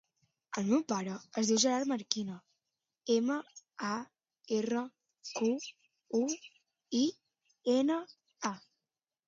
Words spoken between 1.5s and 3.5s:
diu Gerard Marquina: ema,